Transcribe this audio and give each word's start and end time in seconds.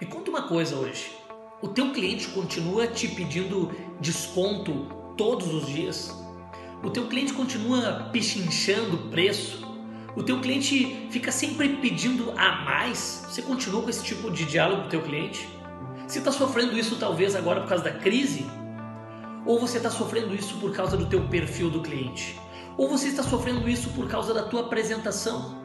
Me 0.00 0.06
conta 0.08 0.28
uma 0.28 0.42
coisa 0.42 0.74
hoje. 0.74 1.12
O 1.62 1.68
teu 1.68 1.92
cliente 1.92 2.26
continua 2.28 2.84
te 2.86 3.06
pedindo 3.06 3.70
desconto 4.00 4.88
todos 5.16 5.54
os 5.54 5.66
dias? 5.66 6.12
O 6.82 6.90
teu 6.90 7.06
cliente 7.06 7.32
continua 7.32 8.10
pechinchando 8.12 8.96
o 8.96 9.10
preço? 9.10 9.64
O 10.16 10.22
teu 10.22 10.40
cliente 10.40 11.06
fica 11.10 11.30
sempre 11.30 11.76
pedindo 11.76 12.32
a 12.36 12.64
mais? 12.64 13.24
Você 13.28 13.40
continua 13.40 13.82
com 13.82 13.88
esse 13.88 14.02
tipo 14.02 14.32
de 14.32 14.44
diálogo 14.44 14.82
com 14.82 14.88
o 14.88 14.90
teu 14.90 15.02
cliente? 15.02 15.48
Você 16.08 16.18
está 16.18 16.32
sofrendo 16.32 16.76
isso 16.76 16.96
talvez 16.96 17.36
agora 17.36 17.60
por 17.60 17.68
causa 17.68 17.84
da 17.84 17.92
crise? 17.92 18.44
Ou 19.46 19.60
você 19.60 19.76
está 19.76 19.90
sofrendo 19.90 20.34
isso 20.34 20.56
por 20.56 20.72
causa 20.72 20.96
do 20.96 21.06
teu 21.06 21.28
perfil 21.28 21.70
do 21.70 21.80
cliente? 21.80 22.38
Ou 22.76 22.88
você 22.88 23.08
está 23.08 23.22
sofrendo 23.22 23.68
isso 23.68 23.90
por 23.90 24.08
causa 24.08 24.34
da 24.34 24.42
tua 24.42 24.62
apresentação? 24.62 25.63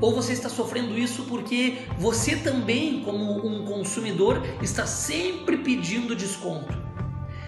Ou 0.00 0.14
você 0.14 0.32
está 0.32 0.48
sofrendo 0.48 0.98
isso 0.98 1.24
porque 1.24 1.82
você 1.98 2.36
também, 2.36 3.02
como 3.02 3.46
um 3.46 3.64
consumidor, 3.64 4.42
está 4.62 4.86
sempre 4.86 5.58
pedindo 5.58 6.16
desconto? 6.16 6.74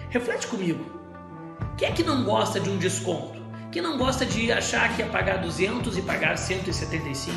Reflete 0.09 0.47
comigo. 0.47 0.85
Quem 1.77 1.87
é 1.87 1.91
que 1.91 2.03
não 2.03 2.23
gosta 2.23 2.59
de 2.59 2.69
um 2.69 2.77
desconto? 2.77 3.41
Quem 3.71 3.81
não 3.81 3.97
gosta 3.97 4.23
de 4.23 4.51
achar 4.51 4.95
que 4.95 5.01
ia 5.01 5.07
pagar 5.07 5.37
200 5.37 5.97
e 5.97 6.01
pagar 6.03 6.37
175? 6.37 7.35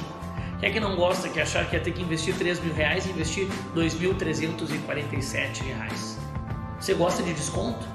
Quem 0.61 0.69
é 0.69 0.73
que 0.73 0.81
não 0.81 0.95
gosta 0.95 1.29
de 1.29 1.41
achar 1.41 1.69
que 1.69 1.77
ia 1.77 1.83
ter 1.83 1.93
que 1.93 2.03
investir 2.03 2.35
3 2.35 2.61
mil 2.61 2.75
reais 2.75 3.07
e 3.07 3.11
investir 3.11 3.49
2.347 3.75 5.63
reais? 5.63 6.19
Você 6.79 6.93
gosta 6.93 7.23
de 7.23 7.33
desconto? 7.33 7.87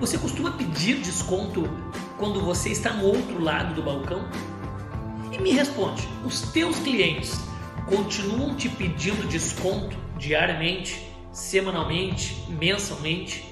Você 0.00 0.18
costuma 0.18 0.50
pedir 0.50 0.96
desconto 0.96 1.62
quando 2.18 2.40
você 2.40 2.70
está 2.70 2.92
no 2.92 3.04
outro 3.04 3.40
lado 3.40 3.74
do 3.74 3.82
balcão? 3.82 4.28
E 5.32 5.38
me 5.38 5.52
responde: 5.52 6.06
os 6.24 6.42
teus 6.52 6.78
clientes 6.80 7.40
continuam 7.88 8.54
te 8.54 8.68
pedindo 8.68 9.26
desconto 9.26 9.96
diariamente, 10.18 11.10
semanalmente, 11.32 12.44
mensalmente? 12.50 13.50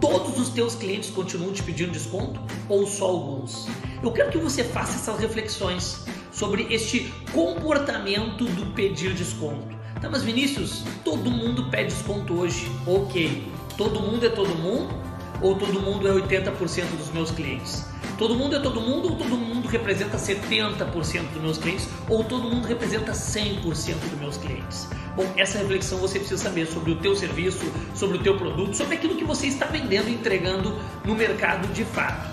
Todos 0.00 0.38
os 0.38 0.48
teus 0.48 0.74
clientes 0.74 1.10
continuam 1.10 1.52
te 1.52 1.62
pedindo 1.62 1.92
desconto 1.92 2.40
ou 2.68 2.86
só 2.86 3.06
alguns? 3.06 3.68
Eu 4.02 4.10
quero 4.10 4.32
que 4.32 4.38
você 4.38 4.64
faça 4.64 4.94
essas 4.94 5.20
reflexões 5.20 6.06
sobre 6.32 6.66
este 6.74 7.12
comportamento 7.30 8.44
do 8.46 8.74
pedir 8.74 9.14
desconto. 9.14 9.76
Tá, 10.00 10.10
mas 10.10 10.24
Vinícius, 10.24 10.82
todo 11.04 11.30
mundo 11.30 11.70
pede 11.70 11.94
desconto 11.94 12.34
hoje. 12.34 12.66
Ok. 12.86 13.46
Todo 13.76 14.00
mundo 14.00 14.26
é 14.26 14.30
todo 14.30 14.48
mundo? 14.56 14.92
Ou 15.40 15.54
todo 15.54 15.80
mundo 15.80 16.08
é 16.08 16.12
80% 16.12 16.96
dos 16.96 17.10
meus 17.12 17.30
clientes? 17.30 17.91
Todo 18.18 18.34
mundo 18.34 18.56
é 18.56 18.60
todo 18.60 18.80
mundo 18.80 19.10
ou 19.10 19.16
todo 19.16 19.36
mundo 19.36 19.68
representa 19.68 20.16
70% 20.16 21.32
dos 21.32 21.42
meus 21.42 21.58
clientes 21.58 21.88
ou 22.08 22.22
todo 22.22 22.48
mundo 22.48 22.66
representa 22.66 23.12
100% 23.12 23.62
dos 23.62 24.20
meus 24.20 24.36
clientes? 24.36 24.88
Bom, 25.16 25.26
essa 25.36 25.58
reflexão 25.58 25.98
você 25.98 26.18
precisa 26.18 26.42
saber 26.42 26.66
sobre 26.66 26.92
o 26.92 26.96
teu 26.96 27.16
serviço, 27.16 27.64
sobre 27.94 28.18
o 28.18 28.22
teu 28.22 28.36
produto, 28.36 28.76
sobre 28.76 28.96
aquilo 28.96 29.16
que 29.16 29.24
você 29.24 29.46
está 29.46 29.66
vendendo 29.66 30.08
e 30.08 30.14
entregando 30.14 30.78
no 31.04 31.14
mercado 31.14 31.72
de 31.72 31.84
fato. 31.84 32.30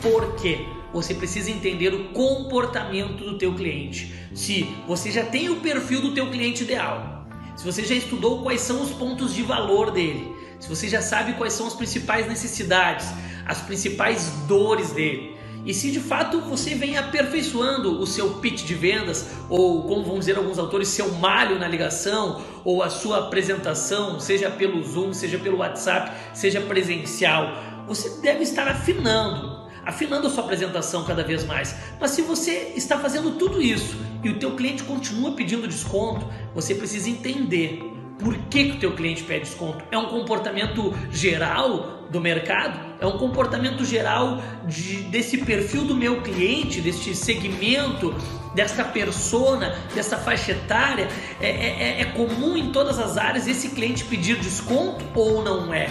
Por 0.00 0.34
quê? 0.36 0.66
Você 0.92 1.14
precisa 1.14 1.50
entender 1.50 1.94
o 1.94 2.10
comportamento 2.10 3.24
do 3.24 3.38
teu 3.38 3.54
cliente. 3.54 4.14
Se 4.34 4.68
você 4.86 5.10
já 5.10 5.24
tem 5.24 5.48
o 5.48 5.56
perfil 5.56 6.02
do 6.02 6.14
teu 6.14 6.30
cliente 6.30 6.64
ideal, 6.64 7.26
se 7.56 7.64
você 7.64 7.84
já 7.84 7.94
estudou 7.94 8.42
quais 8.42 8.60
são 8.60 8.82
os 8.82 8.90
pontos 8.90 9.34
de 9.34 9.42
valor 9.42 9.90
dele, 9.90 10.34
se 10.62 10.68
você 10.68 10.88
já 10.88 11.02
sabe 11.02 11.32
quais 11.32 11.54
são 11.54 11.66
as 11.66 11.74
principais 11.74 12.28
necessidades, 12.28 13.08
as 13.44 13.60
principais 13.62 14.30
dores 14.46 14.92
dele, 14.92 15.36
e 15.66 15.74
se 15.74 15.90
de 15.90 15.98
fato 15.98 16.40
você 16.40 16.76
vem 16.76 16.96
aperfeiçoando 16.96 18.00
o 18.00 18.06
seu 18.06 18.34
pitch 18.34 18.62
de 18.62 18.74
vendas, 18.74 19.26
ou 19.48 19.82
como 19.88 20.04
vão 20.04 20.20
dizer 20.20 20.36
alguns 20.36 20.60
autores, 20.60 20.86
seu 20.86 21.10
malho 21.14 21.58
na 21.58 21.66
ligação, 21.66 22.40
ou 22.64 22.80
a 22.80 22.88
sua 22.88 23.26
apresentação, 23.26 24.20
seja 24.20 24.50
pelo 24.52 24.80
Zoom, 24.84 25.12
seja 25.12 25.36
pelo 25.36 25.58
WhatsApp, 25.58 26.12
seja 26.32 26.60
presencial, 26.60 27.56
você 27.88 28.20
deve 28.20 28.44
estar 28.44 28.68
afinando, 28.68 29.68
afinando 29.84 30.28
a 30.28 30.30
sua 30.30 30.44
apresentação 30.44 31.04
cada 31.04 31.24
vez 31.24 31.44
mais. 31.44 31.74
Mas 32.00 32.12
se 32.12 32.22
você 32.22 32.72
está 32.76 33.00
fazendo 33.00 33.32
tudo 33.32 33.60
isso 33.60 33.96
e 34.22 34.30
o 34.30 34.38
teu 34.38 34.54
cliente 34.54 34.84
continua 34.84 35.32
pedindo 35.32 35.66
desconto, 35.66 36.24
você 36.54 36.72
precisa 36.72 37.10
entender 37.10 37.91
por 38.18 38.36
que, 38.36 38.64
que 38.64 38.76
o 38.76 38.80
teu 38.80 38.92
cliente 38.94 39.22
pede 39.24 39.46
desconto? 39.46 39.84
É 39.90 39.98
um 39.98 40.06
comportamento 40.06 40.94
geral 41.10 42.06
do 42.10 42.20
mercado? 42.20 42.78
É 43.00 43.06
um 43.06 43.18
comportamento 43.18 43.84
geral 43.84 44.40
de, 44.66 45.02
desse 45.04 45.38
perfil 45.38 45.84
do 45.84 45.94
meu 45.94 46.22
cliente, 46.22 46.80
deste 46.80 47.14
segmento, 47.14 48.14
desta 48.54 48.84
persona, 48.84 49.74
dessa 49.94 50.16
faixa 50.16 50.52
etária? 50.52 51.08
É, 51.40 51.48
é, 51.48 52.00
é 52.02 52.04
comum 52.06 52.56
em 52.56 52.70
todas 52.70 52.98
as 52.98 53.16
áreas 53.16 53.48
esse 53.48 53.70
cliente 53.70 54.04
pedir 54.04 54.36
desconto 54.38 55.04
ou 55.14 55.42
não 55.42 55.72
é? 55.72 55.88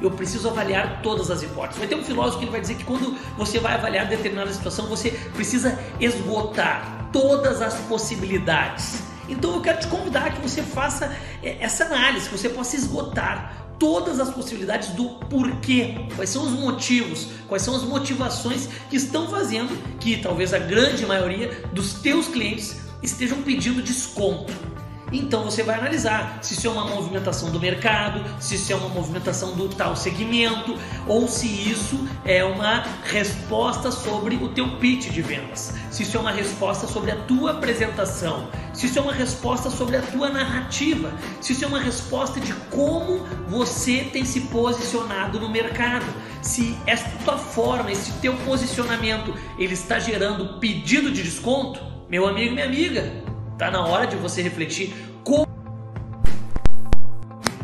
eu 0.00 0.10
preciso 0.10 0.48
avaliar 0.48 1.02
todas 1.02 1.30
as 1.30 1.42
hipóteses. 1.42 1.78
Vai 1.78 1.86
ter 1.86 1.94
um 1.94 2.02
filósofo 2.02 2.38
que 2.38 2.44
ele 2.44 2.50
vai 2.50 2.60
dizer 2.62 2.74
que 2.74 2.84
quando 2.84 3.16
você 3.36 3.58
vai 3.58 3.74
avaliar 3.74 4.08
determinada 4.08 4.50
situação, 4.50 4.86
você 4.86 5.10
precisa 5.34 5.78
esgotar 6.00 7.10
todas 7.12 7.60
as 7.60 7.74
possibilidades. 7.80 9.09
Então 9.30 9.54
eu 9.54 9.60
quero 9.60 9.78
te 9.80 9.86
convidar 9.86 10.34
que 10.34 10.40
você 10.40 10.62
faça 10.62 11.14
é, 11.42 11.56
essa 11.60 11.84
análise, 11.84 12.28
que 12.28 12.36
você 12.36 12.48
possa 12.48 12.76
esgotar 12.76 13.60
todas 13.78 14.20
as 14.20 14.28
possibilidades 14.28 14.90
do 14.90 15.08
porquê, 15.30 15.94
quais 16.14 16.28
são 16.28 16.44
os 16.44 16.52
motivos, 16.52 17.28
quais 17.48 17.62
são 17.62 17.74
as 17.74 17.82
motivações 17.82 18.68
que 18.90 18.96
estão 18.96 19.28
fazendo 19.28 19.70
que 19.98 20.18
talvez 20.18 20.52
a 20.52 20.58
grande 20.58 21.06
maioria 21.06 21.64
dos 21.72 21.94
teus 21.94 22.28
clientes 22.28 22.76
estejam 23.02 23.40
pedindo 23.40 23.80
desconto. 23.80 24.52
Então 25.12 25.44
você 25.44 25.62
vai 25.62 25.78
analisar 25.78 26.38
se 26.42 26.54
isso 26.54 26.66
é 26.66 26.70
uma 26.70 26.84
movimentação 26.84 27.50
do 27.50 27.58
mercado, 27.58 28.24
se 28.40 28.54
isso 28.54 28.72
é 28.72 28.76
uma 28.76 28.88
movimentação 28.88 29.54
do 29.56 29.68
tal 29.68 29.96
segmento, 29.96 30.76
ou 31.06 31.26
se 31.26 31.46
isso 31.46 32.08
é 32.24 32.44
uma 32.44 32.84
resposta 33.04 33.90
sobre 33.90 34.36
o 34.36 34.48
teu 34.48 34.76
pitch 34.78 35.10
de 35.10 35.22
vendas, 35.22 35.74
se 35.90 36.04
isso 36.04 36.16
é 36.16 36.20
uma 36.20 36.30
resposta 36.30 36.86
sobre 36.86 37.10
a 37.10 37.16
tua 37.16 37.52
apresentação, 37.52 38.48
se 38.72 38.86
isso 38.86 38.98
é 38.98 39.02
uma 39.02 39.12
resposta 39.12 39.68
sobre 39.68 39.96
a 39.96 40.02
tua 40.02 40.30
narrativa, 40.30 41.12
se 41.40 41.52
isso 41.52 41.64
é 41.64 41.68
uma 41.68 41.80
resposta 41.80 42.38
de 42.40 42.52
como 42.70 43.26
você 43.48 44.08
tem 44.12 44.24
se 44.24 44.42
posicionado 44.42 45.40
no 45.40 45.48
mercado, 45.48 46.06
se 46.40 46.76
esta 46.86 47.10
tua 47.24 47.36
forma, 47.36 47.90
esse 47.90 48.12
teu 48.20 48.34
posicionamento, 48.38 49.34
ele 49.58 49.74
está 49.74 49.98
gerando 49.98 50.58
pedido 50.60 51.10
de 51.10 51.22
desconto, 51.22 51.80
meu 52.08 52.26
amigo 52.26 52.50
e 52.50 52.54
minha 52.54 52.66
amiga, 52.66 53.12
Está 53.60 53.70
na 53.70 53.84
hora 53.84 54.06
de 54.06 54.16
você 54.16 54.40
refletir 54.40 54.90
como 55.22 55.46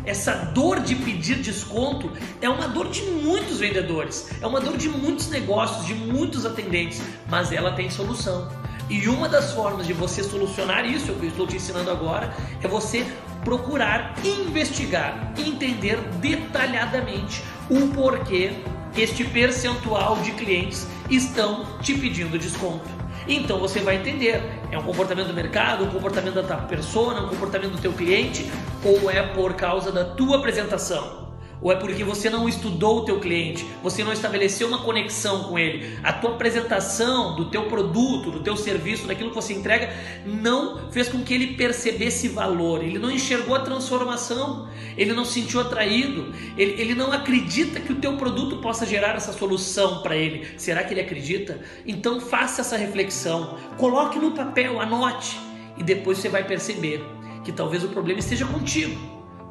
essa 0.05 0.31
dor 0.53 0.79
de 0.79 0.93
pedir 0.93 1.37
desconto 1.37 2.11
é 2.39 2.47
uma 2.47 2.67
dor 2.67 2.91
de 2.91 3.01
muitos 3.01 3.57
vendedores, 3.57 4.29
é 4.39 4.45
uma 4.45 4.61
dor 4.61 4.77
de 4.77 4.89
muitos 4.89 5.27
negócios, 5.31 5.87
de 5.87 5.95
muitos 5.95 6.45
atendentes, 6.45 7.01
mas 7.27 7.51
ela 7.51 7.71
tem 7.71 7.89
solução. 7.89 8.47
E 8.87 9.09
uma 9.09 9.27
das 9.27 9.53
formas 9.53 9.87
de 9.87 9.93
você 9.93 10.23
solucionar 10.23 10.85
isso, 10.85 11.09
é 11.09 11.15
que 11.15 11.25
eu 11.25 11.29
estou 11.29 11.47
te 11.47 11.55
ensinando 11.55 11.89
agora, 11.89 12.31
é 12.61 12.67
você 12.67 13.03
procurar 13.43 14.13
investigar, 14.23 15.33
entender 15.35 15.97
detalhadamente 16.21 17.43
o 17.71 17.87
porquê 17.87 18.51
este 18.95 19.23
percentual 19.23 20.17
de 20.17 20.31
clientes 20.33 20.85
estão 21.09 21.65
te 21.81 21.95
pedindo 21.95 22.37
desconto. 22.37 23.06
Então 23.27 23.59
você 23.59 23.81
vai 23.81 23.97
entender, 23.97 24.41
é 24.71 24.77
um 24.77 24.83
comportamento 24.83 25.27
do 25.27 25.33
mercado, 25.33 25.83
um 25.83 25.89
comportamento 25.89 26.35
da 26.35 26.43
tua 26.43 26.57
persona, 26.57 27.21
um 27.21 27.27
comportamento 27.27 27.71
do 27.71 27.81
teu 27.81 27.91
cliente, 27.91 28.49
ou 28.83 29.11
é 29.11 29.21
por 29.21 29.53
causa 29.53 29.91
da 29.91 30.05
tua 30.05 30.37
apresentação? 30.37 31.26
Ou 31.59 31.71
é 31.71 31.75
porque 31.75 32.03
você 32.03 32.29
não 32.29 32.47
estudou 32.47 32.99
o 32.99 33.05
teu 33.05 33.19
cliente, 33.19 33.65
você 33.81 34.03
não 34.03 34.13
estabeleceu 34.13 34.67
uma 34.67 34.83
conexão 34.83 35.45
com 35.45 35.57
ele, 35.57 35.97
a 36.03 36.13
tua 36.13 36.31
apresentação 36.31 37.35
do 37.35 37.49
teu 37.49 37.63
produto, 37.63 38.29
do 38.29 38.41
teu 38.41 38.55
serviço, 38.55 39.07
daquilo 39.07 39.29
que 39.29 39.35
você 39.35 39.53
entrega, 39.53 39.91
não 40.23 40.91
fez 40.91 41.09
com 41.09 41.23
que 41.23 41.33
ele 41.33 41.55
percebesse 41.55 42.27
valor, 42.27 42.83
ele 42.83 42.99
não 42.99 43.09
enxergou 43.09 43.55
a 43.55 43.59
transformação, 43.59 44.69
ele 44.95 45.13
não 45.13 45.25
se 45.25 45.37
sentiu 45.41 45.59
atraído, 45.59 46.31
ele, 46.55 46.79
ele 46.79 46.93
não 46.93 47.11
acredita 47.11 47.79
que 47.79 47.91
o 47.91 47.95
teu 47.95 48.17
produto 48.17 48.57
possa 48.57 48.85
gerar 48.85 49.15
essa 49.15 49.33
solução 49.33 50.01
para 50.01 50.15
ele. 50.15 50.47
Será 50.57 50.83
que 50.83 50.93
ele 50.93 51.01
acredita? 51.01 51.59
Então 51.85 52.19
faça 52.19 52.61
essa 52.61 52.77
reflexão, 52.77 53.57
coloque 53.77 54.19
no 54.19 54.31
papel, 54.31 54.79
anote. 54.79 55.39
E 55.75 55.83
depois 55.83 56.17
você 56.17 56.29
vai 56.29 56.43
perceber 56.43 57.03
que 57.43 57.51
talvez 57.51 57.83
o 57.83 57.89
problema 57.89 58.19
esteja 58.19 58.45
contigo, 58.45 58.99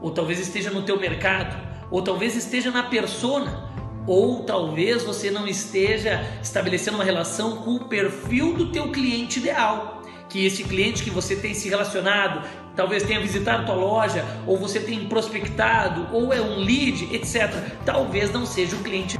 ou 0.00 0.10
talvez 0.10 0.38
esteja 0.38 0.70
no 0.70 0.82
teu 0.82 0.98
mercado 0.98 1.75
ou 1.90 2.02
talvez 2.02 2.34
esteja 2.34 2.70
na 2.70 2.82
persona, 2.84 3.70
ou 4.06 4.44
talvez 4.44 5.02
você 5.02 5.30
não 5.30 5.46
esteja 5.46 6.24
estabelecendo 6.42 6.96
uma 6.96 7.04
relação 7.04 7.56
com 7.56 7.74
o 7.74 7.84
perfil 7.84 8.54
do 8.54 8.70
teu 8.70 8.90
cliente 8.90 9.40
ideal, 9.40 10.02
que 10.28 10.44
esse 10.44 10.64
cliente 10.64 11.02
que 11.02 11.10
você 11.10 11.36
tem 11.36 11.54
se 11.54 11.68
relacionado, 11.68 12.46
talvez 12.74 13.02
tenha 13.02 13.20
visitado 13.20 13.66
tua 13.66 13.74
loja, 13.74 14.24
ou 14.46 14.56
você 14.56 14.78
tem 14.78 15.08
prospectado, 15.08 16.08
ou 16.12 16.32
é 16.32 16.40
um 16.40 16.58
lead, 16.58 17.14
etc. 17.14 17.52
Talvez 17.84 18.32
não 18.32 18.46
seja 18.46 18.76
o 18.76 18.80
cliente 18.80 19.18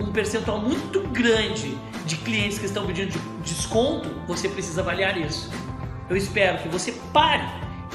um 0.00 0.12
percentual 0.12 0.58
muito 0.58 1.00
grande 1.08 1.76
de 2.06 2.16
clientes 2.16 2.58
que 2.58 2.66
estão 2.66 2.86
pedindo 2.86 3.16
desconto, 3.44 4.08
você 4.26 4.48
precisa 4.48 4.80
avaliar 4.80 5.16
isso. 5.16 5.50
Eu 6.08 6.16
espero 6.16 6.58
que 6.58 6.68
você 6.68 6.92
pare 7.12 7.46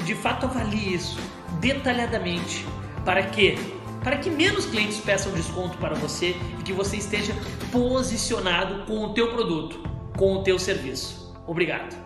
de 0.04 0.14
fato 0.14 0.46
avalie 0.46 0.94
isso 0.94 1.18
detalhadamente 1.60 2.66
para 3.04 3.22
que 3.22 3.76
para 4.02 4.18
que 4.18 4.30
menos 4.30 4.66
clientes 4.66 5.00
peçam 5.00 5.32
desconto 5.32 5.76
para 5.78 5.96
você 5.96 6.36
e 6.60 6.62
que 6.62 6.72
você 6.72 6.96
esteja 6.96 7.34
posicionado 7.72 8.84
com 8.86 9.04
o 9.04 9.12
teu 9.12 9.32
produto, 9.32 9.80
com 10.16 10.34
o 10.34 10.42
teu 10.44 10.60
serviço. 10.60 11.34
Obrigado. 11.44 12.05